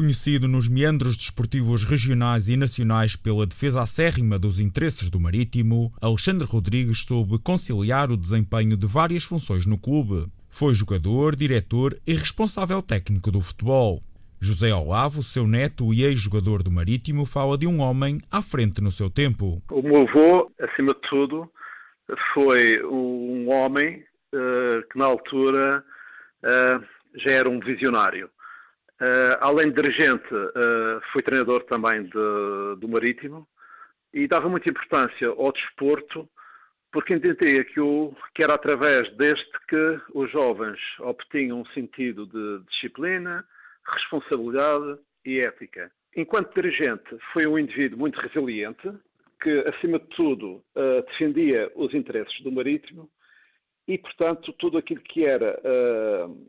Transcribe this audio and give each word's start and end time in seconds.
Reconhecido 0.00 0.48
nos 0.48 0.66
meandros 0.66 1.14
desportivos 1.14 1.84
regionais 1.84 2.48
e 2.48 2.56
nacionais 2.56 3.16
pela 3.16 3.44
defesa 3.44 3.82
acérrima 3.82 4.38
dos 4.38 4.58
interesses 4.58 5.10
do 5.10 5.20
Marítimo, 5.20 5.92
Alexandre 6.00 6.46
Rodrigues 6.46 7.04
soube 7.04 7.38
conciliar 7.38 8.10
o 8.10 8.16
desempenho 8.16 8.78
de 8.78 8.86
várias 8.86 9.24
funções 9.24 9.66
no 9.66 9.76
clube. 9.76 10.26
Foi 10.48 10.72
jogador, 10.72 11.36
diretor 11.36 11.98
e 12.06 12.14
responsável 12.14 12.80
técnico 12.80 13.30
do 13.30 13.42
futebol. 13.42 14.00
José 14.40 14.72
Olavo, 14.72 15.22
seu 15.22 15.46
neto 15.46 15.92
e 15.92 16.02
ex-jogador 16.02 16.62
do 16.62 16.70
Marítimo, 16.70 17.26
fala 17.26 17.58
de 17.58 17.66
um 17.66 17.80
homem 17.80 18.16
à 18.30 18.40
frente 18.40 18.80
no 18.80 18.90
seu 18.90 19.10
tempo. 19.10 19.62
O 19.70 19.82
meu 19.82 20.08
avô, 20.08 20.50
acima 20.62 20.94
de 20.94 21.00
tudo, 21.10 21.46
foi 22.32 22.82
um 22.86 23.52
homem 23.52 24.02
uh, 24.34 24.80
que 24.90 24.98
na 24.98 25.04
altura 25.04 25.84
uh, 26.42 26.84
já 27.16 27.32
era 27.32 27.50
um 27.50 27.60
visionário. 27.60 28.30
Uh, 29.00 29.36
além 29.40 29.70
de 29.70 29.80
dirigente, 29.80 30.28
foi 31.12 31.22
treinador 31.22 31.62
também 31.64 32.02
de, 32.02 32.76
do 32.78 32.86
Marítimo 32.86 33.48
e 34.12 34.28
dava 34.28 34.48
muita 34.48 34.68
importância 34.68 35.28
ao 35.28 35.52
desporto 35.52 36.28
porque 36.92 37.14
entendia 37.14 37.64
que, 37.64 37.80
o, 37.80 38.14
que 38.34 38.42
era 38.42 38.54
através 38.54 39.10
deste 39.16 39.50
que 39.68 40.00
os 40.12 40.30
jovens 40.30 40.78
obtinham 40.98 41.60
um 41.60 41.66
sentido 41.66 42.26
de 42.26 42.64
disciplina, 42.70 43.44
responsabilidade 43.94 44.98
e 45.24 45.40
ética. 45.40 45.90
Enquanto 46.16 46.54
dirigente, 46.54 47.16
foi 47.32 47.46
um 47.46 47.58
indivíduo 47.58 47.98
muito 47.98 48.18
resiliente, 48.18 48.90
que, 49.40 49.50
acima 49.68 49.98
de 49.98 50.06
tudo, 50.08 50.62
uh, 50.74 51.02
defendia 51.08 51.70
os 51.74 51.94
interesses 51.94 52.38
do 52.42 52.52
marítimo 52.52 53.08
e, 53.86 53.96
portanto, 53.96 54.52
tudo 54.54 54.76
aquilo 54.76 55.00
que 55.00 55.24
era 55.24 55.58
uh, 55.60 56.46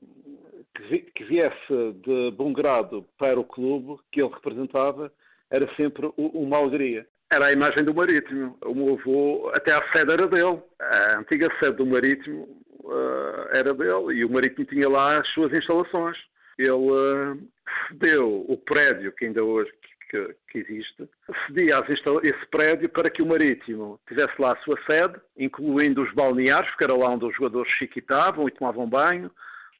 que, 0.76 0.84
vi, 0.84 1.00
que, 1.16 1.24
viesse 1.26 1.94
de 2.04 2.32
bom 2.32 2.54
grado 2.54 3.06
para 3.18 3.40
o 3.40 3.44
clube 3.44 4.00
que 4.12 4.22
ele 4.22 4.34
representava 4.34 5.12
era 5.50 5.68
sempre 5.76 6.12
uma 6.18 6.58
alegria. 6.58 7.06
Era 7.32 7.48
a 7.48 7.54
imagem 7.54 7.84
do 7.84 7.94
marítimo. 7.94 8.58
O 8.66 8.74
meu 8.74 8.94
avô, 8.94 9.52
até 9.54 9.74
a 9.74 9.92
sede 9.92 10.14
era 10.14 10.28
dele. 10.28 10.62
A 10.80 11.20
antiga 11.20 11.50
sede 11.60 11.78
do 11.78 11.86
marítimo 11.86 12.44
uh, 12.84 13.48
era 13.54 13.74
dele 13.74 14.14
e 14.14 14.26
o 14.26 14.30
marítimo 14.30 14.66
tinha 14.66 14.90
lá 14.90 15.18
as 15.18 15.28
suas 15.30 15.52
instalações 15.52 16.18
ele 16.58 17.50
cedeu 17.88 18.46
o 18.48 18.58
prédio 18.58 19.12
que 19.14 19.26
ainda 19.26 19.44
hoje 19.44 19.72
que, 20.10 20.36
que 20.50 20.58
existe, 20.60 21.10
cedia 21.48 21.82
esse 22.24 22.46
prédio 22.48 22.90
para 22.90 23.10
que 23.10 23.22
o 23.22 23.26
Marítimo 23.26 23.98
tivesse 24.06 24.34
lá 24.38 24.52
a 24.52 24.58
sua 24.58 24.78
sede, 24.86 25.16
incluindo 25.38 26.04
os 26.04 26.14
balneários, 26.14 26.70
porque 26.72 26.84
era 26.84 26.94
lá 26.94 27.12
onde 27.12 27.26
os 27.26 27.36
jogadores 27.36 27.72
chiquitavam 27.78 28.46
e 28.46 28.52
tomavam 28.52 28.90
banho, 28.90 29.32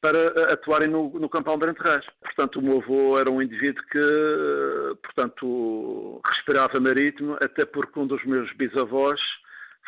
para 0.02 0.52
atuarem 0.52 0.88
no, 0.88 1.08
no 1.18 1.28
Campão 1.28 1.56
de 1.56 1.64
Renterrais. 1.64 2.04
Portanto, 2.20 2.58
o 2.58 2.62
meu 2.62 2.82
avô 2.82 3.16
era 3.16 3.30
um 3.30 3.40
indivíduo 3.40 3.82
que, 3.90 4.96
portanto, 5.00 6.20
respirava 6.28 6.80
marítimo, 6.80 7.36
até 7.40 7.64
porque 7.64 8.00
um 8.00 8.06
dos 8.06 8.22
meus 8.24 8.52
bisavós 8.56 9.20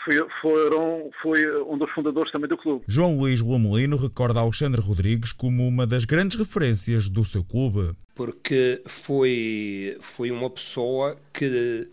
foi, 0.05 0.25
foram, 0.41 1.11
foi 1.21 1.63
um 1.63 1.77
dos 1.77 1.91
fundadores 1.91 2.31
também 2.31 2.49
do 2.49 2.57
clube. 2.57 2.85
João 2.87 3.19
Luís 3.19 3.41
Lomolino 3.41 3.97
recorda 3.97 4.39
Alexandre 4.39 4.81
Rodrigues 4.81 5.33
como 5.33 5.67
uma 5.67 5.85
das 5.85 6.05
grandes 6.05 6.39
referências 6.39 7.09
do 7.09 7.25
seu 7.25 7.43
clube. 7.43 7.97
Porque 8.15 8.83
foi, 8.87 9.97
foi 10.01 10.31
uma 10.31 10.49
pessoa 10.49 11.17
que 11.33 11.89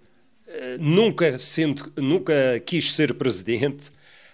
uh, 0.48 0.78
nunca, 0.80 1.40
sendo, 1.40 1.92
nunca 1.98 2.60
quis 2.64 2.94
ser 2.94 3.16
presidente, 3.16 3.90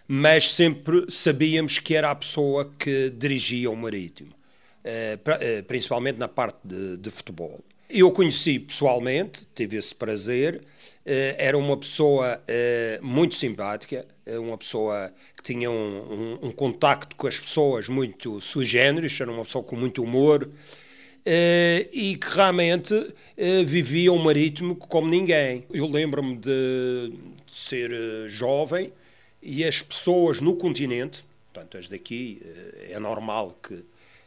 mas 0.08 0.53
sempre 0.53 1.05
sabíamos 1.09 1.80
que 1.80 1.95
era 1.95 2.11
a 2.11 2.16
pessoa 2.16 2.72
que 2.77 3.09
dirigia 3.09 3.69
o 3.69 3.75
Marítimo, 3.75 4.31
pra, 5.23 5.38
uh, 5.38 5.63
principalmente 5.63 6.17
na 6.17 6.27
parte 6.27 6.59
de, 6.63 6.97
de 6.97 7.09
futebol. 7.09 7.61
Eu 7.89 8.11
conheci 8.11 8.59
pessoalmente, 8.59 9.47
tive 9.55 9.78
esse 9.78 9.95
prazer. 9.95 10.61
Eh, 11.05 11.35
era 11.38 11.58
uma 11.58 11.78
pessoa 11.78 12.41
eh, 12.45 13.00
muito 13.02 13.33
simpática, 13.35 14.05
eh, 14.25 14.38
uma 14.38 14.58
pessoa 14.58 15.13
que 15.38 15.41
tinha 15.41 15.72
um, 15.72 16.34
um, 16.44 16.47
um 16.47 16.51
contacto 16.51 17.16
com 17.16 17.28
as 17.28 17.40
pessoas 17.40 17.88
muito 17.88 18.41
sui 18.41 18.66
generis, 18.66 19.17
era 19.22 19.31
uma 19.31 19.44
pessoa 19.44 19.63
com 19.63 19.78
muito 19.78 20.03
humor 20.03 20.50
e 21.91 22.17
que 22.17 22.35
realmente 22.35 23.13
vivia 23.66 24.13
o 24.13 24.17
marítimo 24.17 24.75
como 24.78 25.09
ninguém. 25.09 25.66
Eu 25.73 25.85
lembro-me 25.85 26.38
de 26.38 27.13
ser 27.50 27.91
jovem 28.29 28.94
e 29.50 29.63
as 29.63 29.81
pessoas 29.81 30.41
no 30.41 30.56
continente, 30.58 31.24
portanto, 31.53 31.78
as 31.78 31.88
daqui, 31.88 32.41
é 32.90 33.00
normal 33.00 33.58
que 33.63 33.81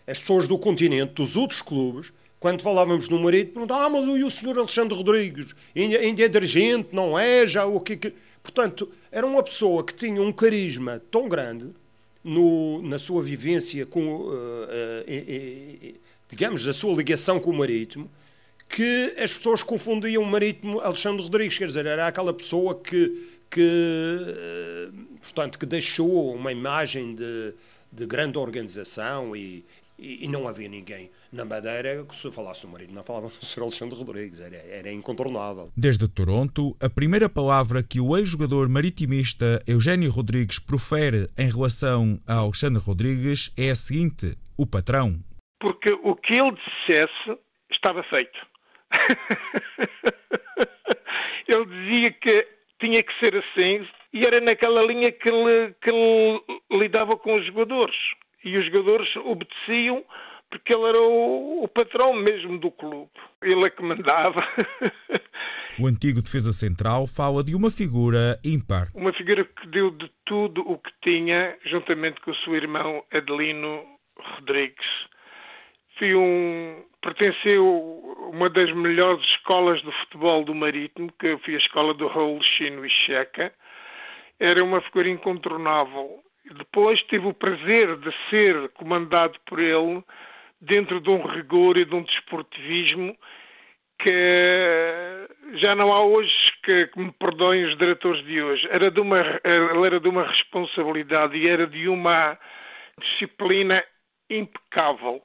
as 0.07 0.19
pessoas 0.19 0.49
do 0.49 0.59
continente, 0.59 1.13
dos 1.13 1.37
outros 1.37 1.61
clubes, 1.61 2.11
quando 2.41 2.63
falávamos 2.63 3.11
no 3.11 3.21
marido, 3.21 3.53
perguntavam, 3.53 3.85
ah, 3.85 3.91
mas 3.91 4.07
e 4.07 4.25
o 4.25 4.31
senhor 4.31 4.59
Alexandre 4.59 4.97
Rodrigues? 4.97 5.55
Ainda, 5.77 5.99
ainda 5.99 6.25
é 6.25 6.29
dirigente, 6.29 6.89
não 6.91 7.19
é? 7.19 7.47
Já 7.47 7.67
o 7.67 7.79
que, 7.81 7.99
que... 7.99 8.15
Portanto, 8.43 8.91
era 9.13 9.27
uma 9.27 9.43
pessoa 9.43 9.85
que 9.85 9.93
tinha 9.93 10.23
um 10.23 10.33
carisma 10.33 11.03
tão 11.11 11.29
grande 11.29 11.69
no, 12.25 12.81
na 12.81 12.99
sua 12.99 13.23
vivência 13.23 13.85
com, 13.85 14.23
uh, 14.23 14.33
uh, 14.33 15.95
digamos, 16.31 16.67
a 16.67 16.73
sua 16.73 16.95
ligação 16.95 17.39
com 17.39 17.51
o 17.51 17.55
marítimo, 17.55 18.11
que 18.67 19.15
as 19.19 19.35
pessoas 19.35 19.63
confundiam 19.63 20.23
o 20.23 20.27
marítimo 20.27 20.81
Alexandre 20.81 21.23
Rodrigues, 21.23 21.59
quer 21.59 21.67
dizer, 21.67 21.85
era 21.85 22.07
aquela 22.07 22.33
pessoa 22.33 22.75
que, 22.75 23.29
que 23.51 23.61
eh, 23.61 24.89
portanto, 25.21 25.59
que 25.59 25.67
deixou 25.67 26.35
uma 26.35 26.53
imagem 26.53 27.15
de, 27.15 27.55
de 27.93 28.07
grande 28.07 28.39
organização 28.39 29.37
e, 29.37 29.65
e, 29.99 30.25
e 30.25 30.29
não 30.29 30.49
havia 30.49 30.69
ninguém 30.69 31.11
na 31.33 31.45
Madeira 31.45 32.05
que 32.05 32.17
se 32.17 32.31
falasse 32.33 32.63
do 32.63 32.69
marido, 32.73 32.93
não 32.93 33.05
falava 33.05 33.29
do 33.39 33.45
Sr. 33.45 33.63
Alexandre 33.63 33.99
Rodrigues, 33.99 34.41
era, 34.41 34.57
era 34.57 34.91
incontornável. 34.91 35.71
Desde 35.77 36.09
Toronto, 36.09 36.75
a 36.81 36.89
primeira 36.89 37.29
palavra 37.29 37.83
que 37.83 38.01
o 38.01 38.17
ex-jogador 38.17 38.67
maritimista 38.69 39.63
Eugênio 39.67 40.11
Rodrigues 40.11 40.59
profere 40.59 41.29
em 41.37 41.51
relação 41.51 42.19
a 42.27 42.37
Alexandre 42.37 42.83
Rodrigues 42.83 43.53
é 43.57 43.71
a 43.71 43.75
seguinte: 43.75 44.37
o 44.59 44.67
patrão. 44.67 45.21
Porque 45.61 45.93
o 45.93 46.17
que 46.17 46.35
ele 46.35 46.53
dissesse 46.53 47.39
estava 47.71 48.03
feito. 48.05 48.39
ele 51.47 51.67
dizia 51.67 52.11
que 52.13 52.49
tinha 52.81 53.03
que 53.03 53.13
ser 53.21 53.37
assim 53.37 53.87
e 54.13 54.21
era 54.27 54.41
naquela 54.41 54.83
linha 54.83 55.11
que 55.13 55.29
ele, 55.29 55.75
que 55.81 55.91
ele 55.91 56.43
lidava 56.73 57.17
com 57.17 57.33
os 57.33 57.47
jogadores 57.47 57.97
e 58.45 58.57
os 58.57 58.65
jogadores 58.67 59.15
obedeciam 59.17 60.05
porque 60.51 60.75
ele 60.75 60.85
era 60.89 61.01
o, 61.01 61.63
o, 61.63 61.69
patrão 61.69 62.13
mesmo 62.13 62.59
do 62.59 62.73
clube. 62.73 63.11
Ele 63.41 63.65
é 63.65 63.71
que 63.71 63.83
mandava. 63.83 64.41
O 65.79 65.87
antigo 65.87 66.21
defesa 66.21 66.53
central 66.53 67.07
fala 67.07 67.43
de 67.43 67.55
uma 67.55 67.71
figura 67.71 68.39
ímpar. 68.45 68.89
Uma 68.95 69.15
figura 69.15 69.43
que 69.45 69.67
deu 69.69 69.91
de 69.91 70.11
tudo 70.27 70.61
o 70.61 70.77
que 70.77 70.91
tinha, 71.03 71.57
juntamente 71.65 72.21
com 72.21 72.33
o 72.33 72.37
seu 72.37 72.55
irmão 72.55 73.03
Adelino 73.11 73.83
Rodrigues. 74.19 74.87
Foi 75.99 76.15
um, 76.15 76.85
pertenceu 77.01 77.65
a 77.65 78.29
uma 78.29 78.51
das 78.51 78.71
melhores 78.75 79.25
escolas 79.31 79.81
de 79.81 79.91
futebol 80.01 80.45
do 80.45 80.55
Marítimo, 80.55 81.11
que 81.19 81.39
foi 81.39 81.55
a 81.55 81.59
escola 81.59 81.95
do 81.95 82.09
Raul 82.09 82.43
Chino 82.43 82.85
e 82.85 82.91
Checa. 82.91 83.51
Era 84.41 84.65
uma 84.65 84.81
figura 84.81 85.09
incontornável 85.09 86.23
depois 86.57 87.01
tive 87.05 87.27
o 87.27 87.35
prazer 87.35 87.97
de 87.99 88.11
ser 88.29 88.71
comandado 88.71 89.39
por 89.47 89.61
ele 89.61 90.03
dentro 90.61 91.01
de 91.01 91.11
um 91.11 91.25
rigor 91.27 91.79
e 91.79 91.85
de 91.85 91.95
um 91.95 92.03
desportivismo 92.03 93.17
que 93.99 95.29
já 95.63 95.75
não 95.77 95.93
há 95.93 96.05
hoje 96.05 96.33
que, 96.65 96.87
que, 96.87 96.99
me 96.99 97.13
perdoem 97.13 97.67
os 97.67 97.77
diretores 97.77 98.25
de 98.25 98.43
hoje. 98.43 98.67
Era 98.71 98.91
de 98.91 99.01
uma, 99.01 99.19
ele 99.19 99.87
era 99.87 100.01
de 100.01 100.09
uma 100.09 100.27
responsabilidade 100.27 101.37
e 101.37 101.49
era 101.49 101.67
de 101.67 101.89
uma 101.89 102.39
disciplina 102.99 103.83
impecável. 104.29 105.23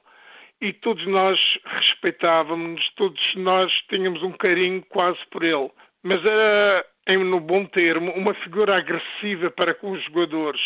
E 0.60 0.72
todos 0.74 1.06
nós 1.06 1.38
respeitávamos, 1.64 2.80
todos 2.96 3.34
nós 3.36 3.72
tínhamos 3.88 4.22
um 4.22 4.32
carinho 4.32 4.82
quase 4.88 5.18
por 5.30 5.42
ele. 5.42 5.70
Mas 6.02 6.18
era, 6.24 6.84
em, 7.08 7.18
no 7.18 7.40
bom 7.40 7.64
termo, 7.66 8.12
uma 8.12 8.34
figura 8.34 8.76
agressiva 8.76 9.50
para 9.50 9.74
com 9.74 9.92
os 9.92 10.04
jogadores 10.04 10.60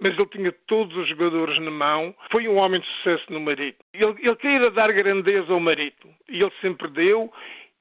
mas 0.00 0.12
ele 0.12 0.26
tinha 0.26 0.52
todos 0.66 0.94
os 0.96 1.08
jogadores 1.08 1.58
na 1.60 1.70
mão. 1.70 2.14
Foi 2.30 2.46
um 2.48 2.58
homem 2.58 2.80
de 2.80 2.86
sucesso 2.86 3.24
no 3.32 3.40
Marítimo. 3.40 3.84
Ele, 3.94 4.14
ele 4.18 4.36
queria 4.36 4.70
dar 4.70 4.92
grandeza 4.92 5.52
ao 5.52 5.60
Marítimo 5.60 6.14
e 6.28 6.36
ele 6.36 6.52
sempre 6.60 6.88
deu 6.88 7.32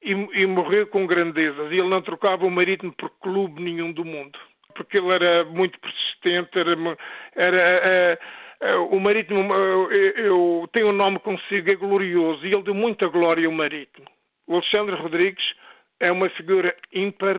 e, 0.02 0.12
e, 0.12 0.46
morreu 0.46 0.88
com 0.88 1.06
grandezas. 1.06 1.72
E 1.72 1.76
ele 1.76 1.90
não 1.90 2.02
trocava 2.02 2.46
o 2.46 2.52
Marítimo 2.52 2.94
por 2.94 3.10
clube 3.20 3.62
nenhum 3.62 3.92
do 3.92 4.06
mundo, 4.06 4.38
porque 4.76 4.98
ele 4.98 5.14
era 5.14 5.44
muito 5.46 5.78
persistente. 5.80 6.58
Era, 6.58 6.98
era 7.36 8.20
uh, 8.64 8.78
uh, 8.78 8.96
o 8.96 9.00
Marítimo, 9.00 9.42
eu 10.16 10.70
tenho 10.72 10.90
um 10.90 10.96
nome 10.96 11.20
consigo, 11.20 11.70
é 11.70 11.76
glorioso 11.76 12.46
e 12.46 12.52
ele 12.54 12.64
deu 12.64 12.74
muita 12.74 13.08
glória 13.08 13.46
ao 13.46 13.54
Marítimo. 13.54 14.08
O 14.48 14.54
Alexandre 14.54 14.96
Rodrigues 14.96 15.44
é 16.00 16.12
uma 16.12 16.30
figura 16.30 16.76
ímpar 16.94 17.38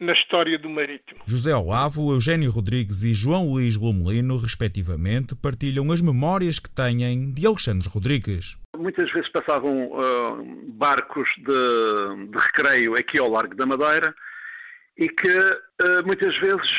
na 0.00 0.12
história 0.14 0.58
do 0.58 0.68
Marítimo. 0.70 1.20
José 1.26 1.54
Olavo, 1.54 2.10
Eugênio 2.12 2.50
Rodrigues 2.50 3.02
e 3.02 3.12
João 3.12 3.50
Luís 3.50 3.76
Glomelino, 3.76 4.38
respectivamente, 4.38 5.36
partilham 5.36 5.92
as 5.92 6.00
memórias 6.00 6.58
que 6.58 6.70
têm 6.70 7.30
de 7.32 7.46
Alexandre 7.46 7.88
Rodrigues. 7.88 8.56
muitas 8.76 9.12
vezes 9.12 9.30
passavam 9.30 9.92
uh, 9.92 10.72
barcos 10.72 11.28
de, 11.36 12.26
de 12.30 12.38
recreio 12.38 12.94
aqui 12.94 13.18
ao 13.18 13.28
Largo 13.28 13.54
da 13.54 13.66
Madeira 13.66 14.14
e 14.96 15.08
que 15.08 15.38
uh, 15.38 16.06
muitas 16.06 16.36
vezes 16.40 16.70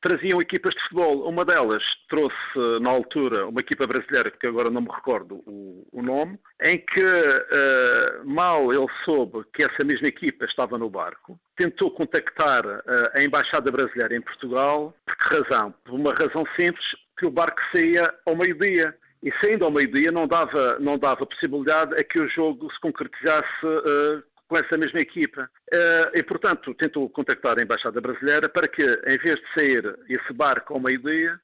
traziam 0.00 0.40
equipas 0.40 0.74
de 0.74 0.82
futebol. 0.82 1.28
Uma 1.28 1.44
delas 1.44 1.82
trouxe, 2.08 2.80
na 2.80 2.90
altura, 2.90 3.46
uma 3.46 3.60
equipa 3.60 3.86
brasileira, 3.86 4.30
que 4.30 4.46
agora 4.46 4.70
não 4.70 4.82
me 4.82 4.90
recordo 4.90 5.42
o, 5.46 5.86
o 5.92 6.02
nome, 6.02 6.38
em 6.64 6.78
que 6.78 7.04
uh, 7.04 8.24
mal 8.24 8.72
ele 8.72 8.86
soube 9.04 9.44
que 9.54 9.62
essa 9.62 9.84
mesma 9.84 10.08
equipa 10.08 10.44
estava 10.44 10.76
no 10.76 10.90
barco, 10.90 11.38
tentou 11.56 11.90
contactar 11.90 12.64
uh, 12.66 12.82
a 13.14 13.22
Embaixada 13.22 13.70
Brasileira 13.70 14.16
em 14.16 14.20
Portugal. 14.20 14.94
Por 15.06 15.16
que 15.16 15.36
razão? 15.36 15.74
Por 15.84 15.94
uma 15.94 16.12
razão 16.12 16.44
simples, 16.58 16.84
que 17.18 17.26
o 17.26 17.30
barco 17.30 17.60
saía 17.74 18.12
ao 18.26 18.36
meio-dia. 18.36 18.96
E 19.22 19.32
saindo 19.40 19.64
ao 19.64 19.70
meio-dia 19.70 20.10
não 20.10 20.26
dava, 20.26 20.78
não 20.80 20.98
dava 20.98 21.24
possibilidade 21.24 21.94
a 21.94 22.02
que 22.02 22.18
o 22.20 22.28
jogo 22.28 22.68
se 22.72 22.80
concretizasse 22.80 23.64
uh, 23.64 24.22
com 24.48 24.56
essa 24.56 24.76
mesma 24.76 25.00
equipa. 25.00 25.48
Uh, 25.72 26.18
e, 26.18 26.22
portanto, 26.22 26.74
tentou 26.74 27.08
contactar 27.08 27.58
a 27.58 27.62
Embaixada 27.62 28.00
Brasileira 28.00 28.48
para 28.48 28.66
que, 28.66 28.82
em 28.82 29.18
vez 29.18 29.36
de 29.36 29.54
sair 29.54 29.96
esse 30.08 30.32
barco 30.32 30.74
ao 30.74 30.80
meio-dia, 30.80 31.38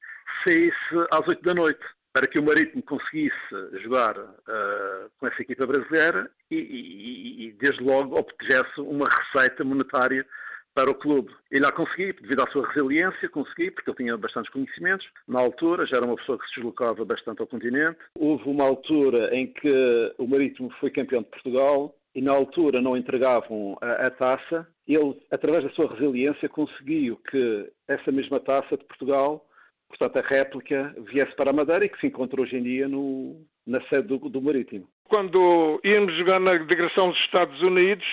saísse 0.46 1.06
às 1.12 1.26
oito 1.28 1.42
da 1.42 1.54
noite, 1.54 1.84
para 2.18 2.26
que 2.26 2.40
o 2.40 2.42
Marítimo 2.42 2.82
conseguisse 2.82 3.36
jogar 3.80 4.18
uh, 4.18 5.08
com 5.20 5.28
essa 5.28 5.40
equipa 5.40 5.64
brasileira 5.64 6.28
e, 6.50 6.56
e, 6.56 7.46
e, 7.46 7.52
desde 7.52 7.80
logo, 7.80 8.18
obtivesse 8.18 8.80
uma 8.80 9.06
receita 9.06 9.62
monetária 9.62 10.26
para 10.74 10.90
o 10.90 10.96
clube. 10.96 11.32
E 11.52 11.60
lá 11.60 11.70
consegui, 11.70 12.12
devido 12.14 12.42
à 12.42 12.50
sua 12.50 12.66
resiliência, 12.66 13.28
consegui, 13.28 13.70
porque 13.70 13.90
ele 13.90 13.96
tinha 13.98 14.16
bastantes 14.16 14.50
conhecimentos. 14.50 15.06
Na 15.28 15.38
altura, 15.38 15.86
já 15.86 15.98
era 15.98 16.06
uma 16.06 16.16
pessoa 16.16 16.36
que 16.40 16.48
se 16.48 16.56
deslocava 16.56 17.04
bastante 17.04 17.40
ao 17.40 17.46
continente. 17.46 18.00
Houve 18.18 18.50
uma 18.50 18.64
altura 18.64 19.32
em 19.32 19.46
que 19.52 20.12
o 20.18 20.26
Marítimo 20.26 20.72
foi 20.80 20.90
campeão 20.90 21.22
de 21.22 21.28
Portugal, 21.28 21.94
e 22.16 22.20
na 22.20 22.32
altura 22.32 22.80
não 22.80 22.96
entregavam 22.96 23.78
a, 23.80 24.08
a, 24.08 24.10
taça, 24.10 24.66
ele, 24.88 25.20
através 25.30 25.62
da 25.62 25.70
sua 25.70 25.88
resiliência, 25.94 26.48
conseguiu 26.48 27.16
que 27.30 27.70
essa 27.86 28.10
mesma 28.10 28.40
taça 28.40 28.76
de 28.76 28.84
Portugal, 28.86 29.47
portanto 29.88 30.18
a 30.18 30.28
réplica, 30.28 30.94
viesse 31.10 31.34
para 31.34 31.50
a 31.50 31.52
Madeira 31.52 31.84
e 31.84 31.88
que 31.88 32.00
se 32.00 32.06
encontra 32.06 32.40
hoje 32.40 32.56
em 32.56 32.62
dia 32.62 32.88
no, 32.88 33.40
na 33.66 33.80
sede 33.88 34.08
do, 34.08 34.18
do 34.18 34.42
Marítimo. 34.42 34.88
Quando 35.04 35.80
íamos 35.84 36.16
jogar 36.16 36.40
na 36.40 36.52
digressão 36.52 37.10
dos 37.10 37.18
Estados 37.20 37.60
Unidos, 37.62 38.06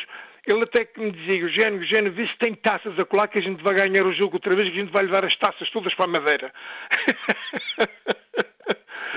ele 0.47 0.63
até 0.63 0.85
que 0.85 0.99
me 0.99 1.11
dizia, 1.11 1.35
Eugênio, 1.35 1.81
Eugênio, 1.81 2.13
vê 2.13 2.27
se 2.27 2.37
tem 2.37 2.53
taças 2.55 2.97
a 2.99 3.05
colar 3.05 3.27
que 3.27 3.39
a 3.39 3.41
gente 3.41 3.63
vai 3.63 3.75
ganhar 3.75 4.05
o 4.05 4.13
jogo 4.13 4.35
outra 4.35 4.55
vez, 4.55 4.69
que 4.69 4.79
a 4.79 4.83
gente 4.83 4.93
vai 4.93 5.03
levar 5.03 5.25
as 5.25 5.35
taças 5.37 5.69
todas 5.71 5.93
para 5.95 6.05
a 6.05 6.07
Madeira. 6.07 6.53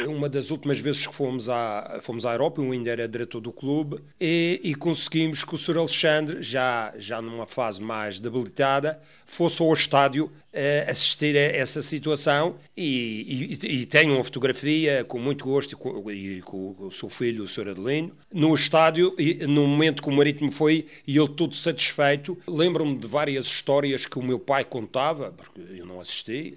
uma 0.06 0.28
das 0.28 0.50
últimas 0.50 0.78
vezes 0.78 1.06
que 1.06 1.14
fomos 1.14 1.48
à, 1.48 1.98
fomos 2.00 2.24
à 2.24 2.32
Europa, 2.32 2.60
eu 2.60 2.70
ainda 2.70 2.90
era 2.90 3.08
diretor 3.08 3.40
do 3.40 3.52
clube, 3.52 3.98
e, 4.20 4.60
e 4.62 4.74
conseguimos 4.74 5.44
que 5.44 5.54
o 5.54 5.58
Sr. 5.58 5.78
Alexandre, 5.78 6.42
já, 6.42 6.92
já 6.98 7.20
numa 7.20 7.46
fase 7.46 7.82
mais 7.82 8.20
debilitada, 8.20 9.00
fosse 9.26 9.62
ao 9.62 9.72
estádio 9.72 10.26
uh, 10.26 10.90
assistir 10.90 11.36
a 11.36 11.40
essa 11.40 11.82
situação 11.82 12.56
e, 12.74 13.58
e, 13.62 13.80
e 13.82 13.86
tenho 13.86 14.14
uma 14.14 14.24
fotografia 14.24 15.04
com 15.04 15.18
muito 15.18 15.44
gosto 15.44 15.72
e 15.72 15.76
com, 15.76 16.10
e 16.10 16.40
com, 16.40 16.74
o 16.78 16.90
seu 16.90 17.10
filho, 17.10 17.44
o 17.44 17.48
Sr. 17.48 17.68
Adelino, 17.68 18.12
no 18.32 18.54
estádio, 18.54 19.14
e, 19.18 19.46
no 19.46 19.66
momento 19.66 20.02
que 20.02 20.08
o 20.08 20.12
Marítimo 20.12 20.50
foi 20.50 20.86
e 21.06 21.18
ele 21.18 21.28
todo 21.28 21.54
satisfeito. 21.54 22.38
Lembro-me 22.46 22.96
de 22.96 23.06
várias 23.06 23.46
histórias 23.46 24.06
que 24.06 24.18
o 24.18 24.22
meu 24.22 24.38
pai 24.38 24.64
contava, 24.64 25.30
porque 25.30 25.60
eu 25.76 25.84
não 25.84 26.00
assisti. 26.00 26.54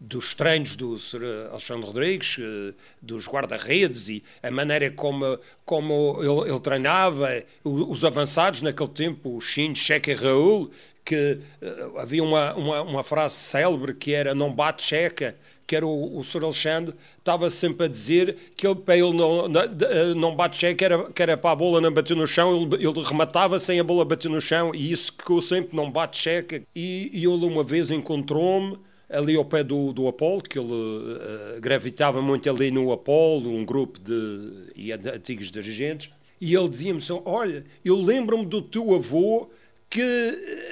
Dos 0.00 0.32
treinos 0.32 0.76
do 0.76 0.96
Sr. 0.96 1.48
Alexandre 1.50 1.86
Rodrigues, 1.86 2.36
eh, 2.38 2.72
dos 3.02 3.26
guarda-redes 3.26 4.08
e 4.08 4.22
a 4.40 4.48
maneira 4.48 4.92
como, 4.92 5.38
como 5.64 6.18
ele, 6.20 6.52
ele, 6.52 6.60
treinava, 6.60 7.28
os 7.64 8.04
avançados 8.04 8.62
naquele 8.62 8.90
tempo, 8.90 9.36
o 9.36 9.40
Shin, 9.40 9.74
Cheque 9.74 10.12
e 10.12 10.14
Raul, 10.14 10.70
que 11.08 11.38
uh, 11.62 11.98
havia 11.98 12.22
uma, 12.22 12.54
uma, 12.54 12.82
uma, 12.82 13.02
frase 13.02 13.34
célebre 13.34 13.94
que 13.94 14.12
era 14.12 14.34
não 14.34 14.52
bate 14.52 14.82
checa, 14.82 15.34
que 15.66 15.74
era 15.74 15.86
o, 15.86 16.18
o 16.18 16.22
Sr. 16.22 16.44
Alexandre, 16.44 16.94
estava 17.18 17.48
sempre 17.48 17.86
a 17.86 17.88
dizer 17.88 18.52
que 18.54 18.66
ele, 18.66 18.74
para 18.76 18.94
ele 18.94 19.14
não, 19.14 19.48
não, 19.48 19.60
eh, 19.62 20.14
não 20.14 20.36
bate 20.36 20.58
checa, 20.58 20.84
era, 20.84 21.10
que 21.10 21.22
era 21.22 21.36
para 21.36 21.50
a 21.50 21.56
bola 21.56 21.80
não 21.80 21.90
bater 21.90 22.14
no 22.14 22.26
chão, 22.26 22.54
ele, 22.54 22.86
ele 22.86 23.02
rematava 23.02 23.58
sem 23.58 23.80
a 23.80 23.84
bola 23.84 24.04
bater 24.04 24.30
no 24.30 24.40
chão, 24.40 24.74
e 24.74 24.92
isso 24.92 25.12
ficou 25.12 25.40
sempre, 25.40 25.74
não 25.74 25.90
bate 25.90 26.18
checa. 26.18 26.62
E, 26.74 27.10
e 27.12 27.24
ele 27.24 27.44
uma 27.44 27.64
vez 27.64 27.90
encontrou-me, 27.90 28.78
ali 29.10 29.36
ao 29.36 29.44
pé 29.44 29.64
do, 29.64 29.92
do 29.92 30.06
Apolo, 30.06 30.42
que 30.42 30.58
ele 30.58 30.72
uh, 30.72 31.60
gravitava 31.60 32.20
muito 32.20 32.48
ali 32.48 32.70
no 32.70 32.92
Apolo, 32.92 33.50
um 33.50 33.64
grupo 33.64 33.98
de, 33.98 34.72
de 34.74 35.10
antigos 35.10 35.50
dirigentes, 35.50 36.10
e 36.40 36.54
ele 36.54 36.68
dizia-me 36.68 36.98
assim, 36.98 37.20
olha, 37.24 37.64
eu 37.84 37.96
lembro-me 37.96 38.46
do 38.46 38.62
teu 38.62 38.94
avô 38.94 39.48
que 39.90 40.02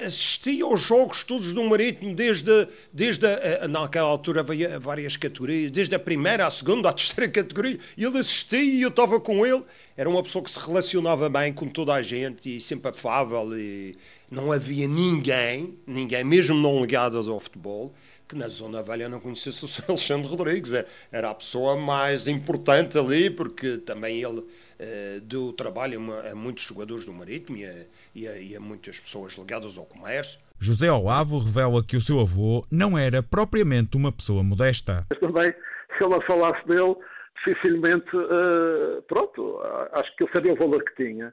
assistia 0.05 0.63
aos 0.65 0.83
jogos 0.83 1.25
todos 1.25 1.53
do 1.53 1.65
Marítimo, 1.65 2.15
desde, 2.15 2.69
desde 2.93 3.27
a, 3.27 3.67
naquela 3.67 4.09
altura 4.09 4.41
havia 4.41 4.79
várias 4.79 5.17
categorias, 5.17 5.71
desde 5.71 5.95
a 5.95 5.99
primeira 5.99 6.47
à 6.47 6.51
segunda 6.51 6.91
à 6.91 6.93
terceira 6.93 7.31
categoria, 7.31 7.79
e 7.97 8.05
ele 8.05 8.19
assistia 8.19 8.63
e 8.63 8.83
eu 8.83 8.91
estava 8.91 9.19
com 9.19 9.47
ele. 9.47 9.65
Era 9.97 10.09
uma 10.11 10.23
pessoa 10.23 10.45
que 10.45 10.51
se 10.51 10.59
relacionava 10.59 11.31
bem 11.31 11.51
com 11.53 11.67
toda 11.67 11.95
a 11.95 12.03
gente 12.03 12.57
e 12.57 12.61
sempre 12.61 12.91
afável 12.91 13.59
e 13.59 13.97
não 14.31 14.53
havia 14.53 14.87
ninguém, 14.87 15.79
ninguém, 15.87 16.23
mesmo 16.23 16.55
não 16.55 16.81
ligado 16.83 17.17
ao 17.17 17.41
futebol, 17.41 17.95
que 18.29 18.37
na 18.37 18.49
Zona 18.49 18.83
Velha 18.83 19.09
não 19.09 19.21
conhecesse 19.21 19.65
o 19.65 19.69
Sr. 19.69 19.85
Alexandre 19.89 20.29
Rodrigues. 20.29 20.73
É, 20.73 20.87
era 21.11 21.31
a 21.31 21.35
pessoa 21.35 21.77
mais 21.77 22.29
importante 22.29 22.99
ali, 22.99 23.31
porque 23.31 23.79
também 23.79 24.23
ele 24.23 24.41
uh, 24.41 25.21
deu 25.23 25.53
trabalho 25.53 26.01
a, 26.13 26.31
a, 26.31 26.35
muitos 26.35 26.65
jogadores 26.65 27.05
do 27.07 27.13
Marítimo 27.13 27.57
e 27.57 27.65
a, 27.65 27.75
e, 28.15 28.29
a, 28.29 28.39
e 28.39 28.57
a, 28.57 28.61
muitas 28.61 28.99
pessoas 28.99 29.35
ligadas 29.35 29.79
ao 29.79 29.87
comércio. 29.87 30.41
José 30.59 30.91
Olavo 30.91 31.39
revela 31.39 31.85
que 31.85 31.97
o 31.97 32.01
seu 32.01 32.21
avô 32.21 32.65
não 32.71 32.99
era 32.99 33.23
propriamente 33.23 33.97
uma 33.97 34.11
pessoa 34.11 34.43
modesta. 34.43 35.07
Mas 35.11 35.21
também, 35.21 35.53
se 35.97 36.05
ela 36.05 36.21
falasse 36.27 36.67
dele, 36.67 36.97
dificilmente, 37.45 38.17
uh, 38.17 39.03
pronto, 39.03 39.61
acho 39.93 40.17
que 40.17 40.25
ele 40.25 40.33
sabia 40.35 40.53
o 40.53 40.57
valor 40.57 40.83
que 40.85 41.05
tinha. 41.05 41.33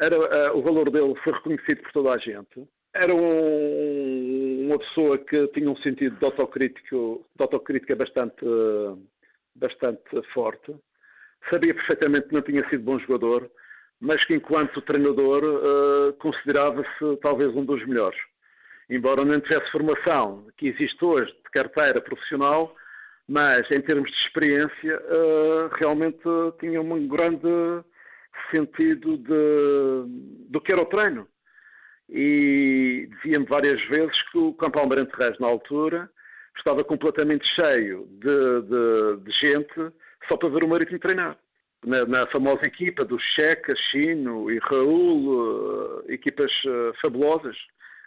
Era, 0.00 0.18
uh, 0.18 0.58
o 0.58 0.62
valor 0.62 0.90
dele 0.90 1.14
foi 1.22 1.32
reconhecido 1.32 1.82
por 1.82 1.92
toda 1.92 2.14
a 2.14 2.18
gente 2.18 2.66
era 2.94 3.12
um, 3.12 4.23
uma 4.64 4.78
pessoa 4.78 5.18
que 5.18 5.46
tinha 5.48 5.70
um 5.70 5.76
sentido 5.76 6.16
de, 6.16 6.24
autocrítico, 6.24 7.26
de 7.36 7.42
autocrítica 7.42 7.94
bastante, 7.94 8.44
bastante 9.54 10.22
forte. 10.32 10.74
Sabia 11.50 11.74
perfeitamente 11.74 12.28
que 12.28 12.34
não 12.34 12.42
tinha 12.42 12.68
sido 12.68 12.82
bom 12.82 12.98
jogador, 12.98 13.50
mas 14.00 14.24
que 14.24 14.34
enquanto 14.34 14.80
treinador 14.82 15.42
uh, 15.44 16.12
considerava-se 16.14 17.16
talvez 17.22 17.54
um 17.54 17.64
dos 17.64 17.86
melhores. 17.86 18.18
Embora 18.88 19.24
não 19.24 19.40
tivesse 19.40 19.70
formação 19.70 20.46
que 20.56 20.68
existe 20.68 21.04
hoje 21.04 21.32
de 21.32 21.50
carteira 21.52 22.00
profissional, 22.00 22.74
mas 23.28 23.62
em 23.70 23.80
termos 23.80 24.10
de 24.10 24.16
experiência 24.18 24.98
uh, 24.98 25.70
realmente 25.78 26.22
tinha 26.60 26.80
um 26.80 27.08
grande 27.08 27.84
sentido 28.54 29.16
de, 29.18 30.48
do 30.48 30.60
que 30.60 30.72
era 30.72 30.82
o 30.82 30.86
treino 30.86 31.26
e 32.08 33.08
dizia-me 33.16 33.46
várias 33.46 33.80
vezes 33.88 34.14
que 34.30 34.38
o 34.38 34.52
Campo 34.54 34.78
Almirante 34.78 35.12
Reis, 35.18 35.38
na 35.38 35.46
altura, 35.46 36.10
estava 36.56 36.84
completamente 36.84 37.44
cheio 37.54 38.08
de, 38.20 38.62
de, 38.62 39.24
de, 39.24 39.32
gente 39.42 39.92
só 40.28 40.36
para 40.36 40.48
ver 40.48 40.64
o 40.64 40.68
Marítimo 40.68 40.98
treinar. 40.98 41.36
Na, 41.84 42.06
na 42.06 42.26
famosa 42.28 42.62
equipa 42.64 43.04
do 43.04 43.18
Checa, 43.18 43.74
Chino 43.90 44.50
e 44.50 44.58
Raul, 44.70 45.28
uh, 45.28 46.04
equipas 46.08 46.50
uh, 46.64 46.94
fabulosas, 47.02 47.56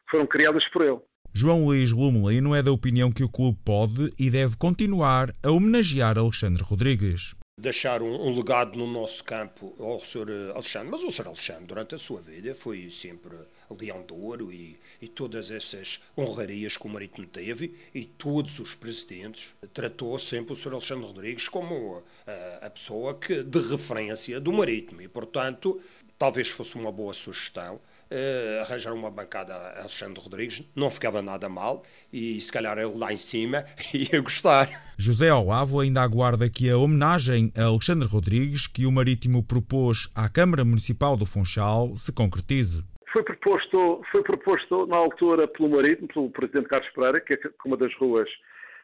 foram 0.09 0.25
criadas 0.25 0.67
por 0.69 0.83
ele. 0.83 0.99
João 1.33 1.65
Luís 1.65 1.91
Lumelino 1.91 2.55
é 2.55 2.63
da 2.63 2.71
opinião 2.71 3.11
que 3.11 3.23
o 3.23 3.29
clube 3.29 3.59
pode 3.63 4.11
e 4.17 4.31
deve 4.31 4.57
continuar 4.57 5.31
a 5.43 5.51
homenagear 5.51 6.17
Alexandre 6.17 6.63
Rodrigues 6.63 7.35
deixar 7.59 8.03
um, 8.03 8.13
um, 8.13 8.35
legado 8.35 8.77
no 8.77 8.85
nosso 8.85 9.23
campo 9.23 9.73
ao 9.79 10.05
Sr. 10.05 10.51
Alexandre, 10.53 10.89
mas 10.91 11.03
o 11.03 11.09
Sr. 11.09 11.27
Alexandre, 11.27 11.65
durante 11.65 11.95
a 11.95 11.97
sua 11.97 12.21
vida, 12.21 12.53
foi 12.53 12.91
sempre 12.91 13.35
Leão 13.75 14.03
de 14.05 14.13
Ouro 14.13 14.51
e, 14.51 14.77
e 15.01 15.07
todas 15.07 15.51
essas 15.51 16.01
honrarias 16.17 16.77
que 16.77 16.85
o 16.85 16.89
Marítimo 16.89 17.27
teve 17.27 17.75
e 17.93 18.05
todos 18.05 18.59
os 18.59 18.73
presidentes 18.75 19.53
tratou 19.73 20.17
sempre 20.19 20.53
o 20.53 20.55
Sr. 20.55 20.73
Alexandre 20.73 21.05
Rodrigues 21.05 21.49
como 21.49 22.03
a, 22.25 22.65
a 22.65 22.69
pessoa 22.69 23.15
que, 23.15 23.43
de 23.43 23.59
referência 23.59 24.39
do 24.39 24.51
Marítimo 24.51 25.01
e, 25.01 25.07
portanto, 25.07 25.81
talvez 26.17 26.49
fosse 26.49 26.75
uma 26.75 26.91
boa 26.91 27.13
sugestão 27.13 27.79
Uh, 28.09 28.61
arranjar 28.61 28.93
uma 28.93 29.11
bancada 29.11 29.53
a 29.53 29.79
Alexandre 29.81 30.21
Rodrigues, 30.21 30.63
não 30.73 30.89
ficava 30.89 31.21
nada 31.21 31.49
mal 31.49 31.83
e 32.11 32.39
se 32.39 32.49
calhar 32.49 32.77
ele 32.77 32.97
lá 32.97 33.11
em 33.11 33.17
cima 33.17 33.65
ia 33.93 34.21
gostar. 34.21 34.69
José 34.97 35.33
Olavo 35.33 35.81
ainda 35.81 36.01
aguarda 36.01 36.49
que 36.49 36.69
a 36.69 36.77
homenagem 36.77 37.51
a 37.53 37.65
Alexandre 37.65 38.07
Rodrigues 38.07 38.65
que 38.65 38.85
o 38.85 38.91
Marítimo 38.93 39.43
propôs 39.43 40.07
à 40.15 40.29
Câmara 40.29 40.63
Municipal 40.63 41.17
do 41.17 41.25
Funchal 41.25 41.97
se 41.97 42.13
concretize. 42.13 42.81
Foi 43.17 43.23
proposto, 43.23 44.01
foi 44.11 44.21
proposto 44.21 44.85
na 44.85 44.95
altura 44.95 45.47
pelo 45.47 45.69
Marítimo, 45.69 46.07
pelo 46.07 46.29
Presidente 46.29 46.67
Carlos 46.67 46.87
Pereira, 46.91 47.19
que 47.19 47.33
é 47.33 47.39
uma 47.65 47.75
das 47.75 47.91
ruas 47.95 48.29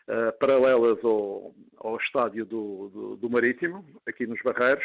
uh, 0.08 0.34
paralelas 0.40 0.98
ao, 1.04 1.54
ao 1.78 1.98
estádio 1.98 2.44
do, 2.44 2.90
do, 2.90 3.16
do 3.18 3.30
Marítimo, 3.30 3.86
aqui 4.08 4.26
nos 4.26 4.42
Barreiros, 4.42 4.84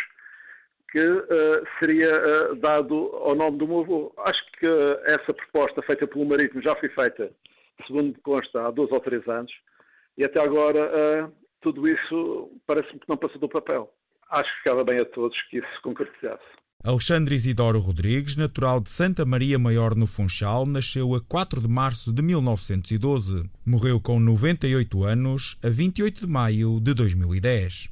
que 0.93 1.01
uh, 1.01 1.67
seria 1.81 2.11
uh, 2.11 2.57
dado 2.57 2.95
ao 3.23 3.35
nome 3.35 3.57
do 3.57 3.67
meu 3.67 3.79
avô. 3.81 4.13
Acho 4.19 4.53
que 4.59 4.67
essa 5.07 5.33
proposta 5.33 5.81
feita 5.81 6.07
pelo 6.07 6.27
Marítimo 6.27 6.61
já 6.61 6.77
foi 6.77 6.91
feita, 6.91 7.31
segundo 7.87 8.09
me 8.09 8.21
consta, 8.23 8.67
há 8.67 8.71
dois 8.71 8.93
ou 8.93 9.01
três 9.01 9.27
anos, 9.29 9.53
e 10.19 10.27
até 10.27 10.43
agora 10.43 11.33
tudo 11.63 11.89
isso 11.89 12.51
parece-me 12.67 13.01
que 13.01 13.09
não 13.09 13.17
passou 13.17 13.39
do 13.39 13.49
papel. 13.49 13.91
Acho 14.31 14.53
que 14.53 14.59
ficava 14.59 14.85
bem 14.85 15.01
a 15.01 15.07
todos 15.07 15.41
que 15.45 15.57
isso 15.57 15.75
se 15.75 15.81
concretizasse. 15.81 16.45
Alexandre 16.85 17.35
Isidoro 17.35 17.81
Rodrigues, 17.81 18.37
natural 18.37 18.81
de 18.81 18.89
Santa 18.89 19.25
Maria 19.25 19.59
Maior 19.59 19.97
no 19.97 20.07
Funchal, 20.07 20.65
nasceu 20.65 21.13
a 21.17 21.21
4 21.21 21.61
de 21.61 21.67
março 21.67 22.13
de 22.13 22.23
1912. 22.23 23.51
Morreu 23.67 24.01
com 24.01 24.21
98 24.21 25.03
anos 25.03 25.59
a 25.61 25.69
28 25.69 26.21
de 26.21 26.27
maio 26.29 26.79
de 26.79 26.95
2010. 26.95 27.91